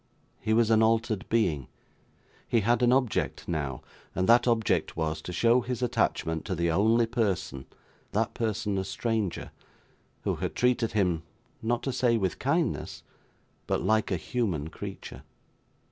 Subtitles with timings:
[0.39, 1.67] He was an altered being;
[2.47, 3.83] he had an object now;
[4.15, 7.67] and that object was, to show his attachment to the only person
[8.11, 9.51] that person a stranger
[10.23, 11.21] who had treated him,
[11.61, 13.03] not to say with kindness,
[13.67, 15.21] but like a human creature.